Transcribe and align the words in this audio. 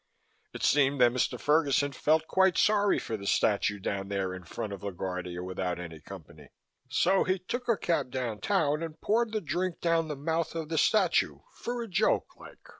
It 0.51 0.63
seemed 0.63 0.99
that 0.99 1.11
Mr. 1.11 1.39
Ferguson 1.39 1.91
felt 1.91 2.25
quite 2.27 2.57
sorry 2.57 2.97
for 2.97 3.17
the 3.17 3.27
statue 3.27 3.77
down 3.77 4.07
there 4.07 4.33
in 4.33 4.43
front 4.45 4.73
of 4.73 4.81
LaGuardia 4.81 5.43
without 5.45 5.79
any 5.79 5.99
company. 6.01 6.49
So 6.89 7.23
he 7.23 7.37
took 7.37 7.69
a 7.69 7.77
cab 7.77 8.09
downtown 8.09 8.81
and 8.81 8.99
poured 8.99 9.31
the 9.31 9.41
drink 9.41 9.79
down 9.79 10.07
the 10.07 10.15
mouth 10.15 10.55
of 10.55 10.69
the 10.69 10.79
statue 10.79 11.41
for 11.53 11.83
a 11.83 11.87
joke, 11.87 12.35
like. 12.35 12.67